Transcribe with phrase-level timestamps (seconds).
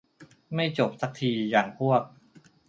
[0.55, 2.01] ไม่จบซักที อย่างพวก